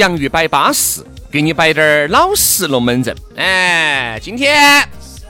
[0.00, 3.14] 洋芋摆巴适，给你摆点儿老实龙门阵。
[3.36, 4.82] 哎，今天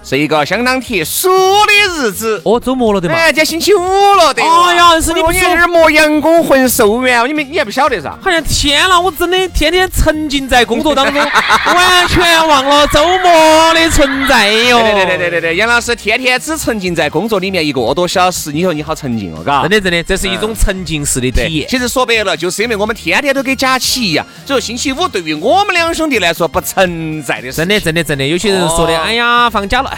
[0.03, 1.73] 是一个相当特殊的
[2.07, 2.41] 日子。
[2.45, 3.15] 哦，周末了对吧？
[3.15, 3.81] 哎，今天星期五
[4.15, 4.69] 了，对吧。
[4.69, 8.11] 哎呀是你不说哦你在这儿磨洋工混寿元，你们你还不晓得噻？
[8.23, 14.81] 好像天了，我真的天天沉浸在工作当中， 完全忘了周末的存在哟。
[14.81, 19.63] 对对对对对对，杨老师天天只沉浸在工作里面一个多小时，你说你好沉浸哦，嘎。
[19.63, 21.69] 真的真的，这是一种沉浸式的体对，验。
[21.69, 27.59] 其实说白了，就是因为我们天天都跟假期一样，所以说星期五对于我们两兄弟来说不存在的事。
[27.59, 29.91] 真的真的真的，有些人说的，哦哎呀，放假了，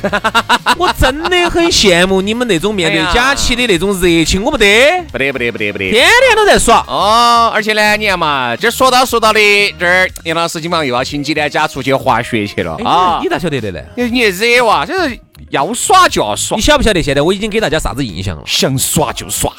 [0.78, 5.90] 我真的很羡慕你们那种面对假期的那种热情，我不得，不得不得不得不得。
[5.90, 6.84] 天天都在耍。
[6.88, 9.40] 哦，而且呢，你看嘛，这儿说到说到的，
[9.78, 13.24] 这儿杨老师今晚又要请几天假出去滑雪去了哎啊你！
[13.24, 13.80] 你咋晓得的呢？
[13.96, 15.18] 你你惹哇，就是
[15.50, 18.42] 要耍就要耍你，晓不晓得现在我已经给大家啥子印象了？
[18.46, 19.52] 想耍就耍。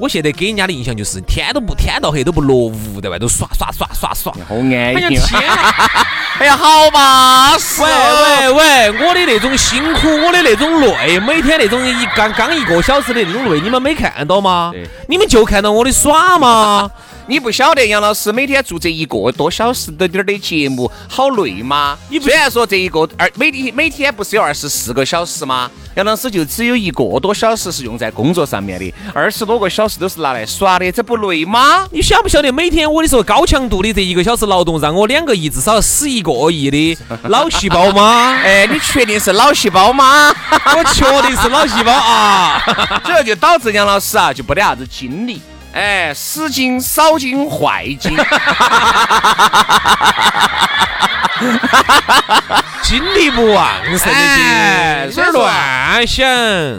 [0.00, 4.32] 我现在给人家的印象就是天都不天到黑都不落屋，在外头耍耍耍耍耍。
[4.48, 5.16] 好安哎呀逸。
[5.16, 6.06] 天啊！
[6.38, 8.52] 哎呀，好巴适喂哦。
[8.52, 14.72] 喂喂，我的那种辛苦，我的那种累，每天那种一刚刚一个小时的那种累，你们没看到吗？
[15.08, 16.88] 你们就看到我的耍吗？
[17.28, 21.98] 你不晓得杨老师每天做这一个多小时的点儿的节目好累吗？
[22.08, 25.70] 你虽然说这一个二每天每天不是有二十四个小时吗？
[25.94, 31.86] 杨老师就只有一个多小时是用在工作上面的，二十多个小时都是拿来耍的，这不累吗？
[31.92, 38.32] 你晓不晓得每天我的说高强度的这一个小时劳动，让我两个亿至少死一个亿的脑细胞吗？
[38.42, 40.34] 哎，你确定是脑细胞吗？
[40.74, 42.58] 我确定是脑细胞啊！
[43.04, 45.42] 这就导致杨老师啊就没得啥子精力。
[45.72, 48.16] 哎，死精、少精、坏精，
[52.82, 56.26] 精力不旺盛哎的精，有点乱想。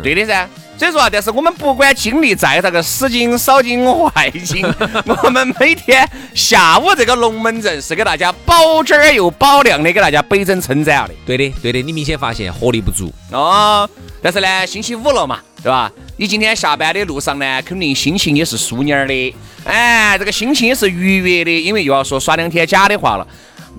[0.02, 0.48] 对的噻。
[0.78, 4.66] 所以说啊，但是我们不管精力在这个使劲、少精、坏精，
[5.24, 11.14] 我们每天下午这个龙门阵是给大家保汁儿又保量的，给大家北整称赞了的。
[11.26, 13.14] 对的，对的，你明显发现活力不足。
[13.34, 13.90] 哦，
[14.24, 15.92] 但是呢，星期五了嘛，对吧？
[16.20, 23.26] 你今天下班的路上呢，肯定心情也是舒蔫儿的，哎，这个心情也是愉悦的，因为又要说耍两天假的话了。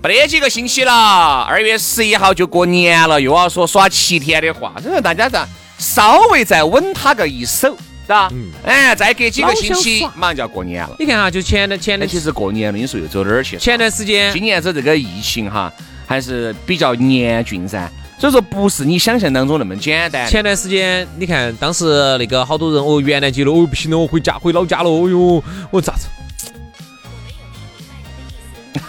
[0.03, 5.47] 没得几个星期了，二月十一号就过年了，又要说耍七天的话，所以说大家咋
[5.77, 8.31] 稍微再稳他个一手，是吧？
[8.65, 10.97] 哎，再隔几个星期马上就要过年了。
[10.99, 13.59] 你看哈，就前段前那段其实过年了，你说又走哪儿去？
[13.59, 15.71] 前段时间今年子这个疫情哈，
[16.07, 17.87] 还是比较严峻噻，
[18.21, 20.29] 所以说不是你想象当中那么简单。
[20.29, 26.07] 前段时间，你看当时那个好多人哦，元旦节了，哦不行了，我回家回老家了，哦哟，我咋子？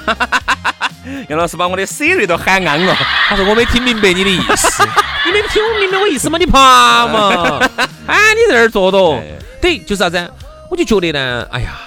[1.29, 2.93] 杨老师把我的 Siri 都喊安了。
[3.29, 4.83] 他说我没听明白你的意思，
[5.25, 6.37] 你没听明白我意思吗？
[6.37, 7.59] 你爬嘛，
[8.07, 9.23] 哎， 你在那儿坐着，
[9.61, 10.29] 对，就是啥子？
[10.69, 11.79] 我就觉得呢，哎呀，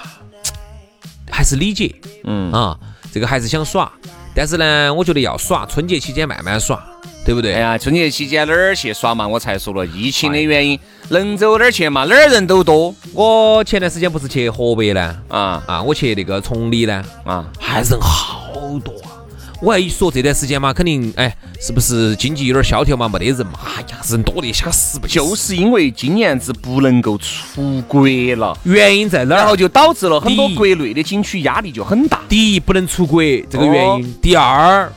[1.31, 2.75] 还是理解，嗯啊，
[3.13, 3.91] 这个还是想耍，
[4.35, 6.83] 但是呢，我觉得要耍，春节期间慢慢耍，
[7.25, 7.55] 对不对？
[7.55, 9.27] 哎呀，春节期间哪儿去耍嘛？
[9.27, 12.03] 我才说了，疫情的原因，能走哪儿去嘛？
[12.05, 17.43] 哪儿人都多我前段时间不是去河北呢，啊啊，我去那个崇礼呢，啊！
[17.59, 19.17] 还人好多啊！
[19.59, 23.09] 我还一说这段时间嘛，肯定哎，是不是经济有点萧条嘛？
[23.09, 23.53] 没得人嘛？
[23.75, 28.05] 哎呀，人多得吓死不就是因为今年子不能够出国
[28.35, 29.37] 了，原因在哪儿？
[29.39, 32.21] 然后就导致了很多国内的景区压力就很大。
[32.29, 34.91] 第一不能出国这个原因，第二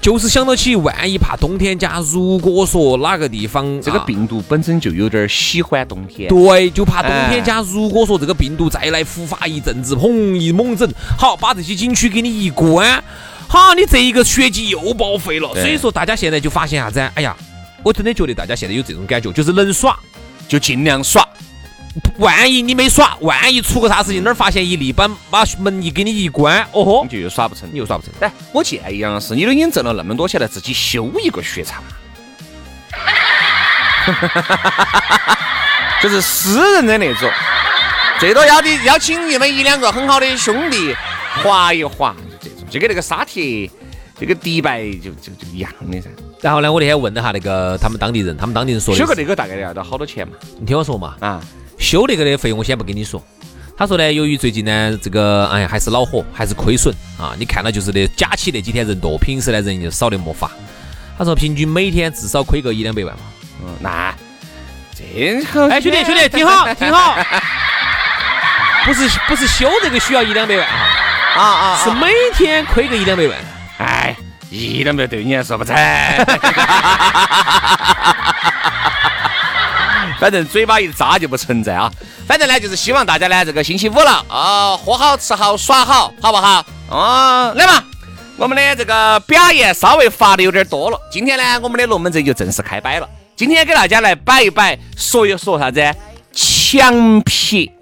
[0.00, 6.26] 就是想到起万一怕冬天家，如果说哪个地方这个啊病毒本身就有点儿喜欢冬天。
[6.28, 13.04] 对，就怕冬天家，如果说这个病毒再来复发一阵子，砰一猛整，好把这些景区给你一关，
[13.46, 15.52] 好，你这一个学季又报废了。
[15.54, 16.98] 所以说大家现在就发现啥子？
[17.14, 17.36] 哎呀，
[17.82, 19.98] 我真的觉得大家现在有这种感觉，就是能耍
[20.48, 21.28] 就尽量耍，
[22.18, 27.68] 万一你没耍，万一出个啥事情，哪儿发现一例，把把门一给你一关，哦豁你，就又耍不成。
[27.72, 28.12] 你又耍不成。
[28.20, 31.82] 哎，我建议杨老师，你都已经挣了那么多钱了，自己修一个雪场，
[36.02, 37.30] 就是私人的那种，
[38.18, 40.94] 最多邀的邀请你们一两个很好的兄弟
[41.42, 43.68] 滑一滑，就这种，就跟那个沙铁、
[44.18, 46.08] 这个迪拜就就就一样的噻。
[46.40, 50.34] 然后呢，我那天问了下那个他们当地人，他们当地人说的修个是，那个大概要到好多钱嘛？
[50.58, 51.42] 你听我说嘛，啊，
[51.80, 53.20] 修那个的费用我先不跟你说。
[53.76, 57.34] 他说呢，由于最近呢，这个哎呀还是恼火，还是亏损啊。
[57.38, 60.50] 你看到就是那假期那几天人多，平时呢人就少的没法。
[61.16, 63.22] 他说平均每天至少亏个一两百万嘛。
[63.62, 64.14] 嗯，那
[64.94, 67.16] 这好哎，兄弟兄弟， 听好听好，
[68.84, 70.86] 不是不是修这个需要一两百万哈，
[71.40, 73.34] 啊啊是每天亏个一两百万。
[73.78, 74.14] 哎，
[74.50, 75.74] 一两百对你来说不成。
[80.20, 81.90] 反正嘴巴一扎就不存在啊。
[82.28, 86.64] 反正呢，就是希望大家呢，这个星期五了啊，喝好吃好耍好，好不好？
[86.90, 87.82] 啊，来嘛，
[88.36, 91.00] 我们的这个表演稍微发的有点多了。
[91.10, 93.08] 今天呢，我们的龙门阵就正式开摆了。
[93.34, 95.82] 今天给大家来摆一摆，说一说啥子？
[96.32, 97.72] 强撇。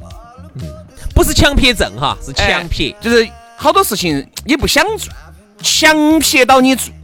[1.14, 2.90] 不是强撇症哈，是强撇。
[2.92, 5.12] 哎就是好多事情你不想做，
[5.60, 6.94] 强撇到你做，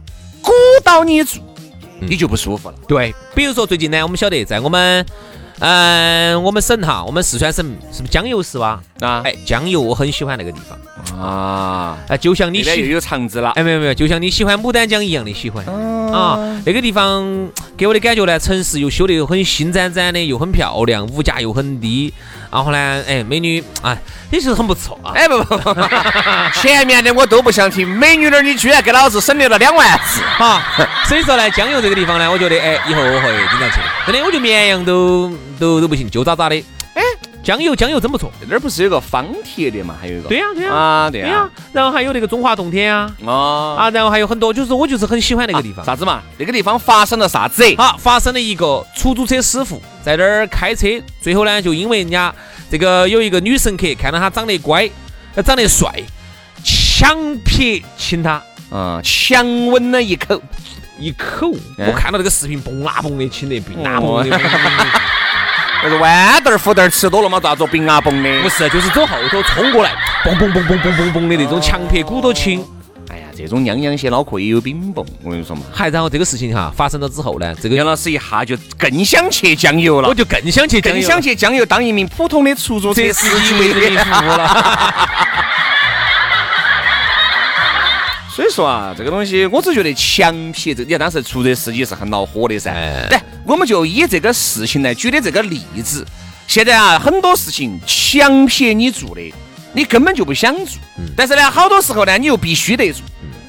[0.41, 0.53] 鼓
[0.85, 1.43] 到你做，
[1.99, 2.75] 你就不舒服了。
[2.87, 5.05] 对，比如说最近呢，我们晓得在我们，
[5.59, 8.79] 嗯、我们省哈，我们四川省是不是江油市哇？
[8.99, 13.51] 啊哎，江油我很喜欢那个地方，啊，哎，就像你喜，那边又有肠子了。
[13.51, 15.65] 哎，没有没有，就像你喜欢牡丹江一样的喜欢。
[15.65, 22.13] 哦啊，那个地方给我的感觉呢，城市又修得又很新崭崭的，又很漂亮，物价又很低，
[22.51, 23.97] 然后呢，哎，美女，哎，
[24.31, 25.11] 也是很不错啊。
[25.13, 25.75] 哎不不不，
[26.61, 30.21] 前面的我都不想听，美女那儿你居然给老子省略了两万字。
[30.37, 30.61] 哈，
[31.05, 33.79] 所以说呢，江油这个地方呢，我觉得哎，以后我会经常去。
[34.07, 36.63] 真的，我觉得绵阳都都都不行，就渣渣的。
[37.45, 38.31] 哎，江油江油真不错。
[38.49, 39.95] 那儿不是有个方铁的嘛？
[40.01, 45.85] 还有一个对呀对呀啊对对呀、呀然后还有那个中华洞天啊，哦啊，然后还有很多，就是我就是很喜欢那个地方。
[45.85, 46.21] 啥子嘛？
[46.39, 47.63] 那个地方发生了啥子？
[47.77, 50.87] 好，发生了一个出租车师傅在那儿开车，
[51.21, 52.33] 最后呢，就因为人家
[52.71, 54.89] 这个有一个女乘客看到他长得乖，
[55.35, 55.87] 呃，长得帅，
[56.63, 60.41] 强撇亲他嗯，强吻了一口。
[60.97, 61.51] 一口。
[61.77, 64.39] 哎我看到这个视频，嘣啦嘣的亲的，嘣啦嘣的。
[65.87, 68.41] 那是豌豆儿、胡豆儿吃多了嘛，咋做冰啊嘣的？
[68.41, 69.91] 不是，就是走后头冲过来，
[70.23, 72.65] 嘣嘣嘣嘣嘣嘣嘣的那种强迫骨头青。
[73.09, 75.61] 哎呀，这种娘娘些脑壳也有冰崩，我跟你说嘛。
[75.71, 85.09] 还然后这个事情哈发生了之后呢，这个杨老师一下就更想去酱油了我，就更想去更，想去酱油当一名普通的出租车司机为人民服务了。
[88.55, 92.71] 说啊，这个东西我只觉得强迫这，你看当时出租车司机是很恼火的噻。
[92.71, 96.05] 哎来，我们就以这个事情来举的这个例子。
[96.47, 99.33] 现在啊，很多事情强迫你做的，
[99.73, 100.79] 你根本就不想做。
[101.17, 103.01] 但是呢，好多时候呢，你又必须得做。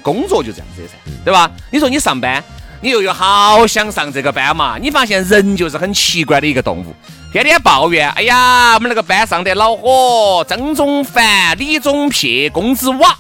[0.03, 0.94] 工作就这样子的噻，
[1.25, 1.49] 对吧？
[1.70, 2.43] 你说你上班，
[2.81, 4.76] 你又有好想上这个班嘛？
[4.76, 6.93] 你发现人就是很奇怪的一个动物，
[7.32, 13.17] 天天抱怨，哎呀，我们那个班上得恼火，张总烦，李总撇，工资哇。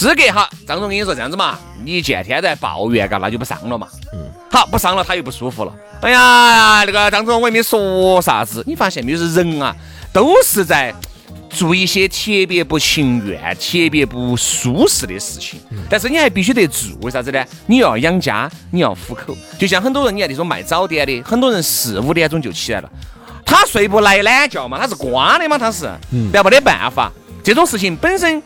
[0.00, 3.86] 资格哈，张总跟你说这样子嘛，你见天在抱怨嘎，那就不上了嘛。
[4.14, 5.74] 嗯，好，不上了他又不舒服了。
[6.00, 9.18] 哎呀，那个张总我也没说啥子，你发现没有？
[9.18, 9.76] 是人啊，
[10.10, 10.94] 都是在
[11.50, 17.44] 做一些特别不情愿、特别不舒适的事情，但是你还必须得做，为啥子呢？
[17.66, 19.36] 你要养家，你要糊口。
[19.58, 22.90] 就像很多人，你看那种卖早点的，很多人四五点钟就起来了，
[23.44, 25.90] 他睡不来懒觉嘛，他是瓜的嘛，他是，
[26.32, 27.12] 但没得办法。
[27.42, 28.42] 这种事情本身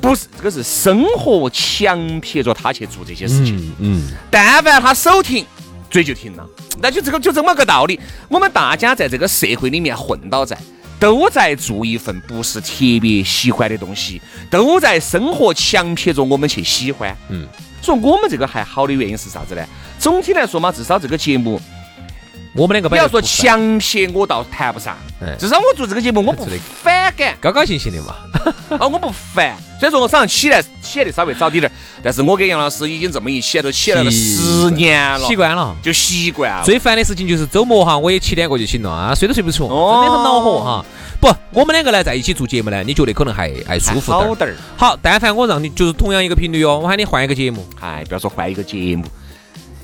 [0.00, 5.44] 不是这个是生活强迫着他去做这些事情，嗯，但凡他手停，
[5.90, 6.46] 嘴就停了。
[6.80, 7.98] 那就这个就这么个道理。
[8.28, 10.56] 我们大家在这个社会里面混到在，
[11.00, 17.16] 都在做一份不是特别喜欢的东西，都在生活强迫着我们去喜欢。
[17.30, 17.46] 嗯，
[17.80, 19.64] 所以我们这个还好的原因是啥子呢？
[19.98, 21.58] 总体来说嘛，至少这个节目，
[22.56, 25.36] 我们两个不要说强，些，我倒谈不上哎。
[25.38, 26.46] 至少我做这个节目，我不
[26.82, 27.36] 反感。
[27.40, 28.14] 高高兴兴的嘛。
[28.78, 29.56] 哦，我不烦。
[29.78, 35.76] 虽然说我早上起来起来的稍微早点点儿，但是我跟杨老师已经这么一起来都起来了十年了，习惯了。
[35.82, 36.64] 就习惯了。
[36.64, 40.84] 最烦的事情就是周末哈，我也七点过就醒了啊，睡都睡不着，哦真的很恼火哈。
[41.20, 44.28] 不，我们两个呢在一起做节目呢，你觉得可能还还舒服点。
[44.28, 44.56] 好点儿。
[44.76, 49.04] 好，但凡我让你就是同样一个频率哦，我喊你换一个节目，哎，不要说换一个节目，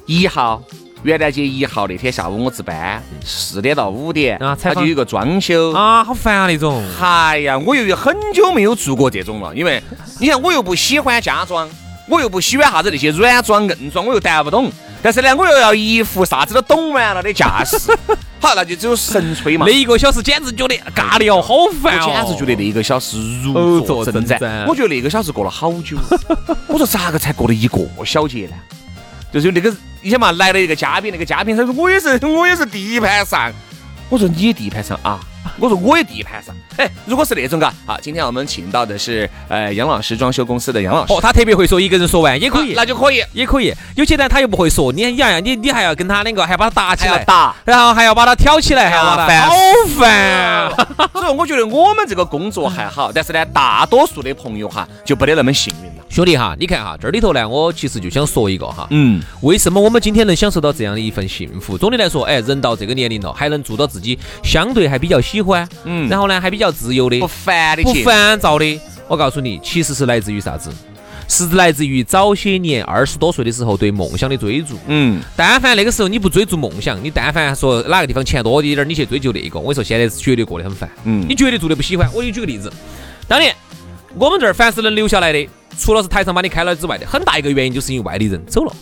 [0.06, 0.62] 一号
[1.02, 5.72] 元旦节一号那天下午我值班，四点到五点，啊他就有个装修。
[5.72, 6.80] 啊，好烦啊那种。
[7.00, 9.82] 哎呀，我由于很久没有做过这种了，因为
[10.20, 11.68] 你看我又不喜欢家装，
[12.08, 14.70] 我又不喜欢啥子那些软装硬装，我又谈不懂。
[15.02, 17.76] 但是呢，我又要一副啥子都懂完了的架势，
[18.38, 19.72] 好，那就只有神吹嘛那。
[19.72, 24.64] 一个小时简直觉得尬的哦，好烦哦，我简直觉得那一个小时如如坐针毡毡。
[24.68, 25.96] 我觉得那个小时过了好久，
[26.68, 28.54] 我说咋个才过了一个小节呢？
[29.32, 33.50] 就是那个你想嘛来了一个嘉宾，那个嘉宾他说我也是我也是地盘上，
[34.10, 35.18] 我说你也地盘上啊？
[35.58, 36.54] 我说我也地盘上。
[36.76, 43.22] 哎，如果是那种嘎，好，今天我们请到的是呃杨老师装修公司的杨老师，哦，他特别会说，一个人说完也可以，那就可以。
[43.32, 43.72] 也可以。
[43.96, 49.54] 有些呢他又不会说，你你还要你你还要跟他两个还要把他打起来，打然后还要把他挑起来，还要把他烦好
[49.98, 51.10] 烦。
[51.12, 56.04] 所以我觉得我们这个工作还好，但是呢，大多数的朋友哈就不得那么幸运了。
[56.08, 61.78] 兄弟哈，你看哈，这里头呢，我其实就想说一个哈，嗯，为什么我们今天能享受到这样的一份幸福？
[61.78, 68.80] 总的来说，哎，人到这个年龄了，还能做到自己相对还比较喜欢，嗯然后呢还比较自由的，不烦的不烦躁的。
[69.08, 70.70] 我告诉你，其实是来自于啥子？
[71.28, 74.78] 是来自于早些年二十多岁的时候对梦想的追逐。
[74.88, 80.90] 嗯，但凡那个时候你不追逐梦想，你但凡说哪个地方钱多一点，你去追求那个，我跟你说，现在是绝对过得很烦。
[81.04, 82.06] 嗯你绝对做的不喜欢。
[82.12, 82.70] 我给你举个例子，
[83.26, 83.54] 当年
[84.14, 85.48] 我们这儿凡是能留下来的，
[85.78, 88.74] 除了是台上把你开了之外的，很大一个原因就是因为外地人走了。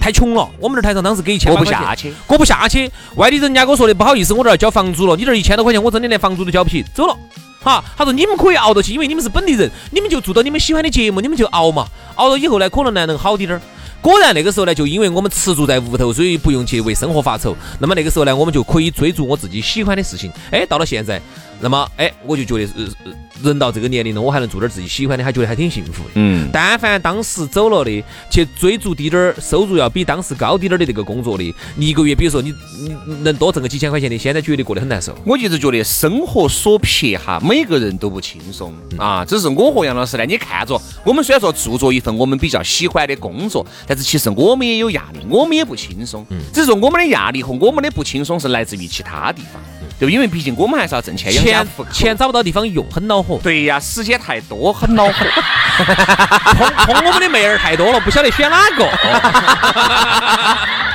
[0.00, 2.12] 太穷了，我们这儿台上当时给一千过不下去。
[2.26, 2.90] 过不下去。
[3.16, 7.16] 外地人家跟我说的，不好意思，我这儿交房租了，你这儿一千多块钱，我真的连房租都交不起，走了。
[7.62, 11.86] 哈，他说你们可以熬得起，因为你们是本地人，你们就做到你们喜欢的节目，你们就熬嘛。
[12.14, 13.62] 熬了以后呢，可能呢能好滴点儿。
[14.00, 17.56] 果然那个时候呢，就因为我们吃住在屋头，所以不用去为生活发愁。
[17.80, 20.30] 那么那个时候呢，我们就可以追逐我自己喜欢的事情。
[20.52, 21.20] 哎，到了现在，
[21.60, 26.10] 那么哎，我就觉得呃呃人到这个年龄了，我还能做点自己喜欢的，还觉得还挺幸福的。
[26.14, 35.16] 嗯，但凡当时走了的，去追逐低点儿收入要比当时高低点儿的这个工作的，你一个月，比如说你你能多挣个几千块钱的，现在觉得过得很难受。
[35.24, 39.24] 我一直觉得生活所迫哈，每个人都不轻松啊。
[39.24, 46.24] 只是我和杨老师呢，你看着我们虽然说做着一份我们比较喜欢的工作，但是其实我们也有压力，我们也不轻松。
[46.30, 49.60] 嗯只是说我们的压力和我们的不轻松是来自于其他地方，
[49.98, 50.10] 对不？
[50.10, 51.90] 因为毕竟我们还是要挣钱养家钱糊口。
[51.90, 53.40] 钱找不到地方用，很恼火。
[53.42, 55.12] 对呀，时间太多，很恼火。
[55.76, 58.84] 碰碰我们的妹儿太多了，不晓得选哪个。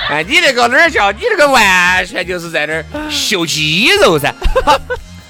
[0.09, 1.11] 哎，你那个哪儿叫？
[1.11, 4.33] 你那个完全就是在那儿秀肌肉噻。
[4.65, 4.77] 好，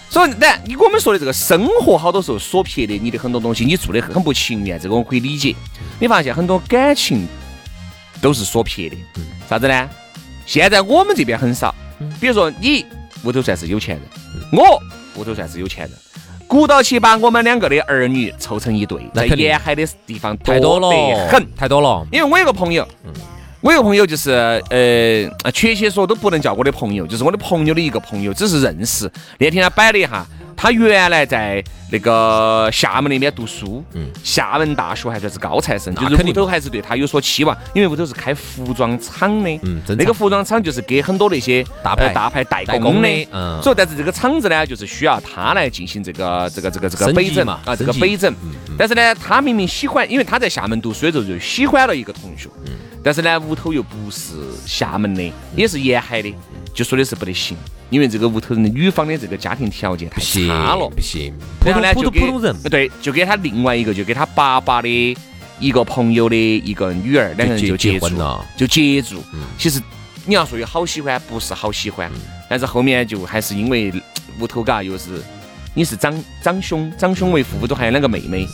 [0.10, 5.56] 所以，但你我们说的这个生活，好多时候所撇的，你的很多东西你做的很不情愿，这个我可以理解。
[6.00, 7.28] 你发现很多感情
[8.22, 8.98] 都是所撇的，
[9.50, 9.90] 啥子呢？
[10.46, 11.74] 现在我们这边很少，
[12.20, 12.86] 比如说你
[13.24, 14.06] 屋头算是有钱人，
[14.52, 14.82] 我
[15.16, 15.92] 屋头算是有钱人。
[16.48, 21.56] 鼓捣起把我们两个的儿女凑成一对，在沿海的地方太多了得很。
[21.56, 22.06] 太多了。
[22.12, 22.86] 因为我有个朋友，
[23.62, 24.32] 我有个朋友就是
[24.70, 29.10] 呃，确切说都不能叫我的朋友，就是我的朋友的一个朋友，只是认识。
[29.38, 30.26] 那天他摆了一下，
[30.58, 42.08] 他原来在那个厦门那边读书，嗯，厦门大学还算是高材生，就是屋头还是对他有所期望，因为屋头是开服装厂的，嗯那个服装厂就是给很多那些大牌。
[42.08, 43.08] 呃大牌代代工工的。
[43.08, 43.62] 的，嗯。
[43.62, 48.34] 所以但是这个厂子呢，就是需要他来进行这个这个这个这个北整嘛啊，这个北整。
[48.76, 52.72] 但是呢，他明明喜欢，因为他在厦门读书的时候就喜欢了一个同学，嗯
[53.04, 54.34] 但是呢，屋头又不是
[54.66, 56.34] 厦门的，也是沿海的，
[56.74, 57.58] 就说的是不得行，
[57.90, 65.18] 因为这个屋头人的女方的这个家庭条件太差了，不行，普然后呢，通普就给通普通人对，就给他另外一个，就给他爸爸的
[65.60, 69.24] 一个朋友的一个女儿，两个人就结婚了，就接住。
[69.58, 69.82] 其实
[70.26, 72.12] 你要说有好喜欢，不是好喜欢，
[72.50, 73.92] 但是后面就还是因为
[74.40, 75.22] 屋头嘎又是
[75.74, 78.48] 你是长长兄，长兄为父，屋头还有两个妹妹，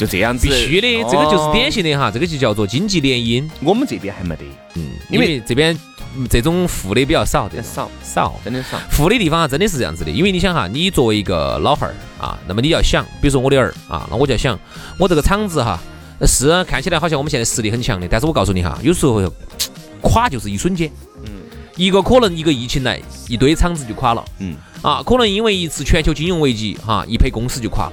[0.00, 0.48] 就这样子。
[0.48, 1.84] 必须的，这个就是典型。
[1.84, 3.46] 的哈，这个就叫做经济联姻。
[3.62, 4.44] 我们这边还没得，
[4.76, 5.78] 嗯，因为这边
[6.16, 8.40] 嗯这种富的比较少，这种少少。
[8.42, 8.78] 真的少。
[8.90, 14.58] 富的地方啊，真的是这样子的，因为你想哈，你作为一个老汉儿啊，那么你要想，比如说我的儿啊，那我就要想，
[14.98, 15.78] 我这个厂子哈，
[16.18, 19.22] 呃是看起来好像我们现在实力很强的，但是我告诉你哈，有时候
[20.00, 20.90] 垮就是一瞬间，
[21.24, 21.30] 嗯
[21.76, 27.92] 一个可能一个疫情来，一堆厂子就垮了，嗯啊，可能因为一次全球金融危机哈，一批公司就垮了。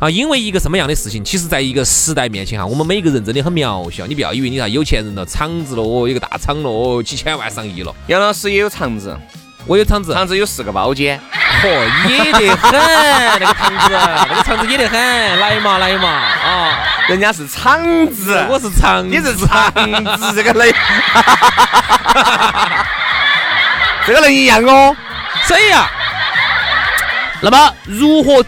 [0.00, 4.06] 啊，因为一个什么样的事情，其实在一个时代面前哈，我们每个人真的很渺小。
[4.06, 7.92] 你不要以为你啥有钱人了，厂子了哦，有个大厂了哦，几千万上亿了。
[8.06, 9.18] 杨老师也有厂子，
[9.66, 11.20] 我有厂子，厂子有四个包间。
[11.60, 11.68] 嚯，
[12.08, 13.88] 野得很，那个厂子，
[14.30, 16.78] 那个厂子野得很，来嘛来嘛啊！
[17.08, 17.80] 人家是厂
[18.12, 19.72] 子，我是厂子，你是厂
[20.16, 20.70] 子， 这个能，
[24.06, 24.94] 这个能一样哦。
[25.48, 25.90] 所以啊，
[27.40, 28.44] 那么如何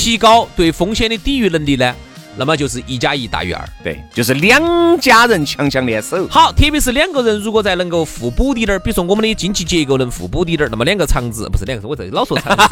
[0.00, 1.94] 提高对风险的抵御能力呢？
[2.34, 3.62] 那么就是一加一大于二。
[3.84, 6.26] 对，就是两家人强强联手。
[6.30, 12.62] 好，特别是两个人如果再能够互补滴点儿，比如说我们的经济结构能互补滴点儿，那么两个肠子不是两个，我这里老说肠子，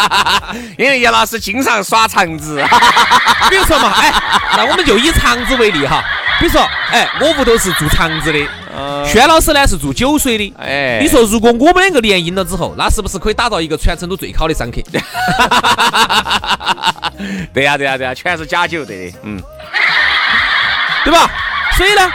[0.78, 2.64] 因为杨老师经常耍肠子，
[3.50, 4.10] 比如说嘛，哎，
[4.56, 6.02] 那我们就以肠子为例哈，
[6.40, 8.38] 比如说，哎，我屋头是做肠子的，
[9.06, 14.80] 轩老师呢是做酒水的，哎，你说如果我们两个联姻了之后，那是不是可以打造一个全成都最好的商客？
[17.52, 19.40] 对呀对呀对呀，全是假酒，对的，嗯，
[21.04, 21.30] 对吧？
[21.76, 22.10] 所以呢，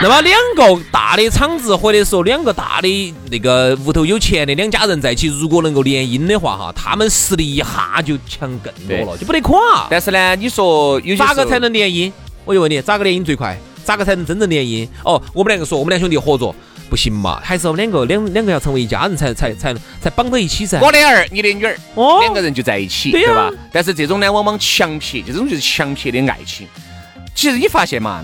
[0.00, 9.86] 那么两个大的厂子，或者说两个大的那个屋头有钱的两家人在一起，如果能够联姻的话，哈，他们实力一下就强更多了，就不得垮。
[9.90, 12.10] 但是呢，你说有些咋个才能联姻？
[12.44, 13.56] 我就问你，咋个联姻最快？
[13.90, 14.86] 咋个才能真正联姻？
[15.04, 16.54] 哦，我们两个说，我们两兄弟合作
[16.88, 17.40] 不行嘛？
[17.42, 20.78] 还是我们两个两两个要成为一家人才才才才绑到一起噻？
[20.80, 23.50] 我的儿，你的女儿，哦两个人就在一起，对吧？
[23.72, 26.68] 但是这种呢，往往强撇，这种就是强撇的爱情。
[27.34, 28.22] 其实你发现嘛，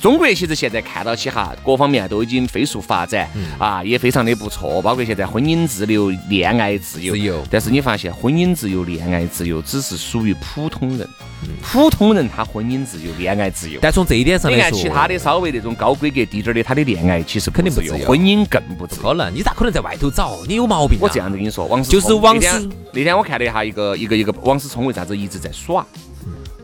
[0.00, 4.80] 中国其实现在看到起哈，各方面都已经飞速发展，嗯啊，也非常的不错。
[4.80, 7.14] 包括现在婚姻自由、恋爱自由。
[7.14, 11.08] 自由但是你发现，婚姻自由、恋爱自由只是属于普通人，
[11.42, 13.80] 嗯普通人他婚姻自由、恋爱自由。
[13.82, 19.02] 但从这一点上来说，看其他的稍微那种高规格低点儿的，他的恋爱其实，肯定不自由婚姻更不自由。
[19.02, 20.38] 可能，你咋可能在外头找？
[20.46, 21.02] 你有毛病、啊！
[21.02, 25.84] 我这样子跟你说，王思就是王思那天那天我看了一下一个一个一个王思聪为啥子一直在耍，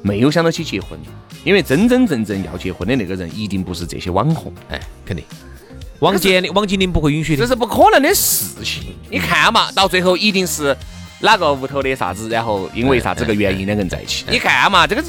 [0.02, 0.98] 没有想到起结婚，
[1.44, 5.24] 因为真真正正要结婚的那个人一定不是这些网红，哎，肯定。
[6.00, 7.42] 王健林、王健林不会允许的。
[7.42, 8.94] 这是不可能的事情。
[9.10, 10.76] 你看嘛，到最后一定是
[11.20, 14.24] 哪个屋头的啥子，然后因为啥子个原因两个人在一起。
[14.28, 15.08] 你看嘛，这个是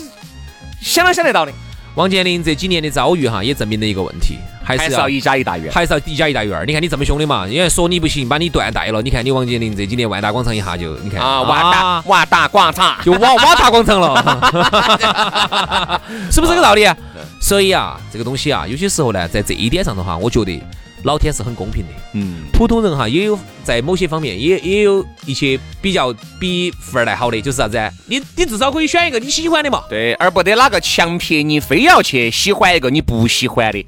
[0.82, 1.52] 想都想得到的，
[1.96, 5.72] 王健林这几年的遭遇哈，也证明了一个问题，还是要一加一大于二。
[5.72, 6.66] 还是要一加一大于二。
[6.66, 9.02] 你看你这么凶的嘛，因为说你不行，把你断代了。
[9.02, 16.98] 你看你王健林这几年万达广场一下就，你看啊，万达万达广场，就瓦瓦达广场了， 是不是这个道理啊？
[17.40, 20.60] 所以啊，这个东西啊，有些时候呢，在这一点上的话，我觉得
[21.04, 21.90] 老天是很公平的。
[22.14, 27.92] 嗯，普通人哈，也有在某些方面也也有一些比较比富二代好的，就是啥子啊？
[28.08, 29.84] 你你至少可以选一个你喜欢的嘛。
[29.88, 33.86] 对，而不得哪个强迫你非要去喜欢一个你不喜欢的。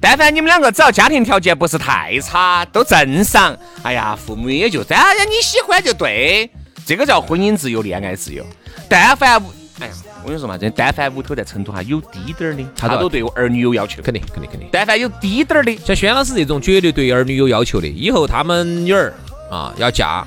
[0.00, 6.50] 但凡你们两个只要家庭条件不是太差，都正常，哎呀，父母也就这样，你喜欢就对，
[6.86, 8.44] 这个叫婚姻自由、恋爱自由。
[8.88, 9.32] 但凡，
[9.78, 9.92] 哎呀，
[10.22, 14.00] 我跟你说嘛，这但凡屋头在成都哈有低点儿的，他他都对我儿女有要求。
[14.02, 14.68] 肯定肯定肯定。
[14.72, 19.12] 但凡有低点儿的，像轩老师这种绝对对儿女有要求的，以后他们女儿
[19.50, 20.24] 啊要嫁，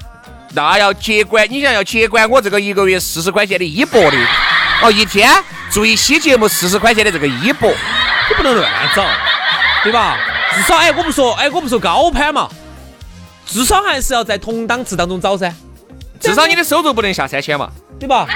[0.53, 4.17] 那要接管，你想要接管我这个一个月四十块钱的衣钵的，
[4.83, 5.29] 哦，一天
[5.71, 7.69] 做一期节目四十块钱的这个衣钵，
[8.29, 9.03] 你不能乱找，
[9.83, 10.17] 对吧？
[10.55, 12.47] 至少哎，我不说哎，我不说高攀嘛，
[13.45, 15.53] 至少还是要在同档次当中找噻，
[16.19, 17.69] 至少你的收入不能下三千嘛。
[17.99, 18.27] 对吧？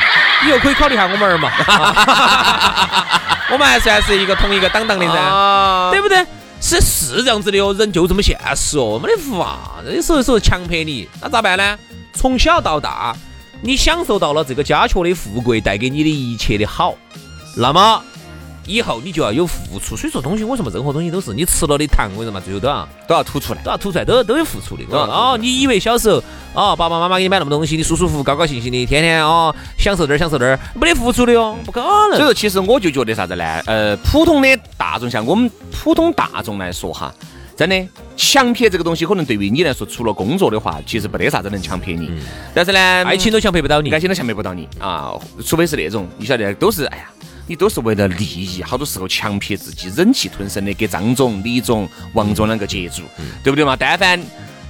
[0.47, 1.51] 以后可以考虑下我们儿嘛，
[3.51, 5.19] 我们还算是一个同一个档档的噻。
[5.19, 6.25] 啊对不对？
[6.61, 9.57] 是是这样子的哦，人就这么现实哦，没得法。
[9.85, 11.77] 有时候说强迫你，那咋办呢？
[12.13, 13.13] 从小到大，
[13.61, 16.95] 你享受到了这个家雀的富贵带给你的一切的好，
[17.57, 18.01] 那么
[18.67, 19.95] 以后你就要有付出。
[19.95, 23.61] 所以说东西，我什么任何东西都是你吃了的糖，为什么最后都要都要吐出来。
[23.63, 24.83] 都要吐出来，都都有付出的。
[24.83, 26.21] 都要吐出来哦，你以为小时候
[26.53, 32.11] 哦，爸爸妈妈给你买那么多东西，你舒舒服服、高高兴兴的，天天哦享受这儿享受点儿，没得付出的哦，不可能。
[32.11, 33.43] 所以说，其实我就觉得啥子呢？
[33.65, 37.13] 呃，普通的大众，像我们普通大众来说哈，
[37.55, 42.11] 真的强迫这个东西，可能对于你来说，除了工作的话，其实没得啥子能强迫你。
[42.53, 43.99] 但是呢，爱情都强迫不到你爱。
[43.99, 45.13] 情都强迫不到你啊，
[45.45, 47.05] 除非是那种你晓得，都是哎呀。
[47.47, 53.03] 你都是为了利益，好多时候强迫自己忍气吞声的给张总、李总、王总两个接住，
[53.41, 53.75] 对不对嘛？
[53.75, 54.21] 但凡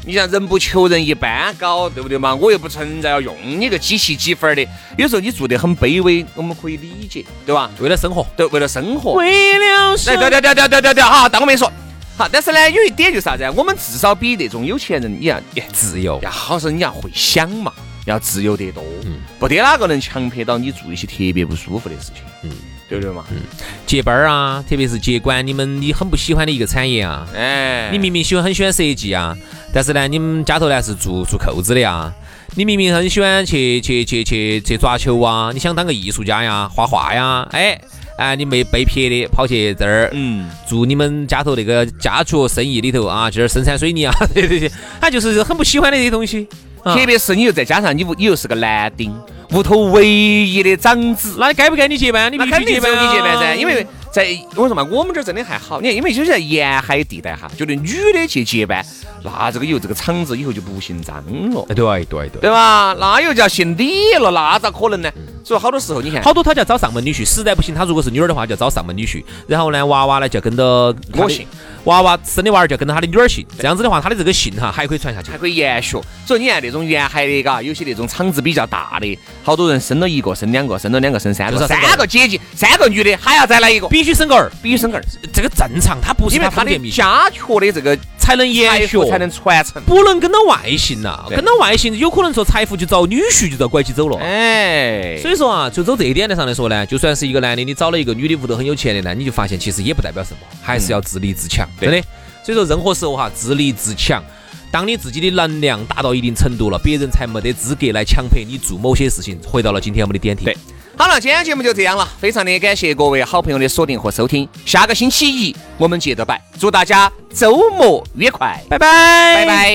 [0.06, 2.34] 你像人不求人一般高，对不对嘛？
[2.34, 7.70] 我又不存在要用你个几七几分的，有时候你做得很卑微，我们可以理解，对吧？
[7.80, 9.14] 为了生活，对，为了生活。
[9.14, 10.16] 为了生。
[10.18, 11.72] 对对对对对对对，好，当我没说。
[12.16, 13.44] 好，但是呢，有一点就是啥子？
[13.56, 15.42] 我们至少比那种有钱人，你要
[15.74, 17.74] 自由，要好生，你要会想嘛。
[18.08, 22.50] 要自由得多，嗯不得哪个能强迫到你做一些特别不舒服的事情，嗯，
[22.90, 23.24] 对不对嘛？
[23.32, 23.38] 嗯
[23.86, 29.38] 接班儿啊，特别是接管你们你很不喜欢的一个产业啊，哎，你明明喜欢很喜欢设计啊，
[29.74, 32.12] 但是呢，你们家头呢是做做扣子的呀。
[32.56, 37.80] 你明明很喜欢去去去去去抓球啊，你想当个艺术家呀，画画呀，哎
[38.18, 46.48] 哎，你没被撇的跑去这儿嗯，做你们家头那个家族生意里头啊，这儿生产水泥啊， 对对对，他就是很不喜欢的这些东西。
[46.88, 49.14] 啊特别是你又再加上你屋你又是个男丁，
[49.52, 52.32] 屋头唯一的长子，那该不该你接班？
[52.32, 53.02] 你必须那肯定接班啊。
[53.04, 58.84] 你接班噻，因为在我说嘛，我们这儿真的还好，你看，因为就是在沿海地带哈，觉得女的去接班，
[59.24, 61.66] 那这个以后这个厂子以后就不姓张了。
[61.68, 62.96] 对对对对吧？
[63.00, 65.12] 那又叫姓李了，那咋可能呢？
[65.44, 69.24] 所以好多时候你看，好多他就要找上门女婿，实在不行，他如果是女儿的话，就要找上门女婿。
[69.48, 71.46] 然后呢，娃娃呢就要跟着我姓，
[71.86, 75.38] 娃娃生的娃儿就要跟着他的女儿姓，这样子的话，他的这个姓哈还可以传下去还。
[75.38, 75.98] 可以延续。
[76.26, 89.82] 所以你看那种沿海的，嘎，有些那种厂子比较大的，好多人生了一个，生两个，生了两个，生三个，三个姐姐，三个女的，还要再来一个，必须生个儿，必须生个儿，这个正常，他不是因为他的家雀的这个才能延续，才能传承。
[89.84, 94.18] 不能跟到外姓呐，对跟到外姓有可能说财富就遭女婿就遭拐起走了。
[94.18, 102.02] 哎，所以说啊，就走这一点上来说呢，就算是一个男的，你找了一个女的，屋头很有钱的呢，你就发现其实也不代表什么，还是要自立自强，真的。
[102.44, 104.24] 所以说，任何时候哈，自立自强。
[104.70, 109.40] 当你自己的能量达到一定程度了，别人才没得资格来强迫你做某些事情。
[109.46, 110.58] 回到了今天我们的点题，对
[110.98, 118.88] 好了，今天节目就这样了，非常的感谢各位好朋友的锁定和收听，下个星期一我们接着摆，祝大家周末愉快，拜拜，
[119.36, 119.68] 拜拜。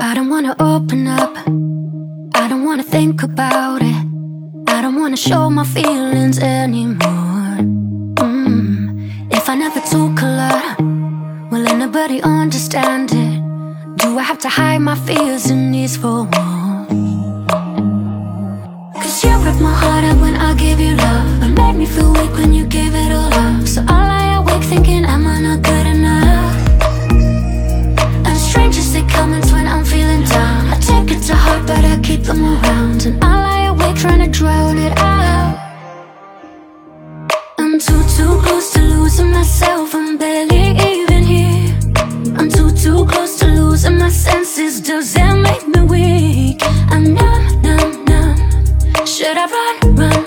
[0.00, 1.36] I don't wanna open up.
[2.32, 4.06] I don't wanna think about it.
[4.66, 7.58] I don't wanna show my feelings anymore.
[8.16, 8.96] Mm.
[9.30, 10.80] If I never talk a lot,
[11.50, 13.42] will anybody understand it?
[13.98, 16.59] Do I have to hide my fears and needs for more?
[19.50, 21.42] Ripped my heart out when I gave you love.
[21.42, 23.66] And made me feel weak when you gave it all up.
[23.66, 26.54] So I lie awake thinking, am I not good enough?
[28.26, 30.68] And strangers they comments when I'm feeling down.
[30.68, 33.06] I take it to heart, but I keep them around.
[33.06, 35.58] And I lie awake trying to drown it out.
[37.58, 39.96] I'm too, too close to losing myself.
[39.96, 41.76] I'm barely even here.
[42.38, 44.80] I'm too, too close to losing my senses.
[44.80, 46.62] Does that make me weak?
[46.94, 47.49] I'm numb.
[49.20, 50.19] Should I run, run,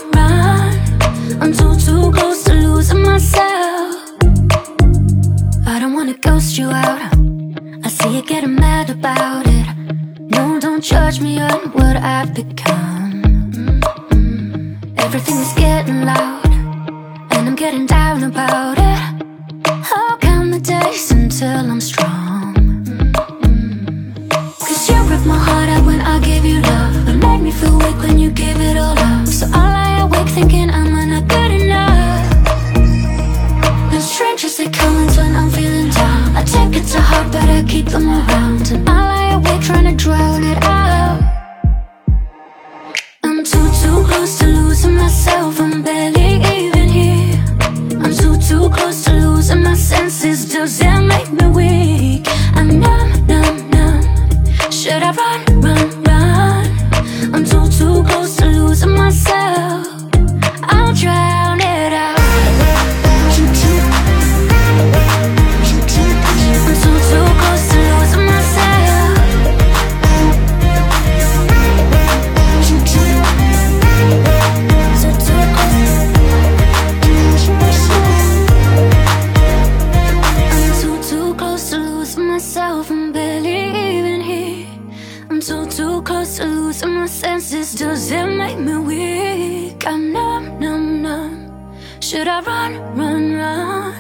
[92.46, 93.94] run, run, run?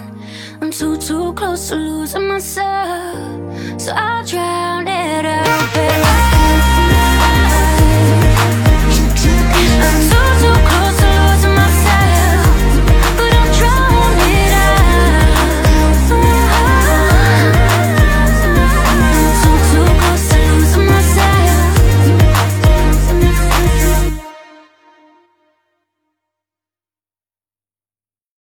[0.62, 3.82] I'm too, too close to losing myself.
[3.82, 4.73] So I'll baby.